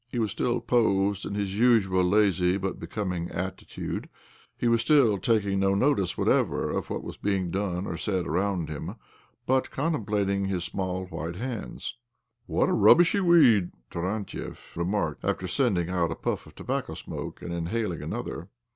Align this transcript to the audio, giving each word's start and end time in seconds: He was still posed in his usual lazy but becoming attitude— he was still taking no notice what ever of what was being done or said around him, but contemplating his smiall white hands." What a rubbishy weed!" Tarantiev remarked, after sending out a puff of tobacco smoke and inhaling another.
He 0.07 0.17
was 0.17 0.31
still 0.31 0.61
posed 0.61 1.27
in 1.27 1.35
his 1.35 1.59
usual 1.59 2.03
lazy 2.03 2.57
but 2.57 2.79
becoming 2.79 3.29
attitude— 3.29 4.09
he 4.57 4.67
was 4.67 4.81
still 4.81 5.19
taking 5.19 5.59
no 5.59 5.75
notice 5.75 6.17
what 6.17 6.27
ever 6.27 6.71
of 6.71 6.89
what 6.89 7.03
was 7.03 7.17
being 7.17 7.51
done 7.51 7.85
or 7.85 7.97
said 7.97 8.25
around 8.25 8.67
him, 8.67 8.95
but 9.45 9.69
contemplating 9.69 10.45
his 10.45 10.67
smiall 10.67 11.07
white 11.11 11.35
hands." 11.35 11.97
What 12.47 12.67
a 12.67 12.73
rubbishy 12.73 13.19
weed!" 13.19 13.69
Tarantiev 13.91 14.75
remarked, 14.75 15.23
after 15.23 15.47
sending 15.47 15.91
out 15.91 16.09
a 16.09 16.15
puff 16.15 16.47
of 16.47 16.55
tobacco 16.55 16.95
smoke 16.95 17.43
and 17.43 17.53
inhaling 17.53 18.01
another. 18.01 18.49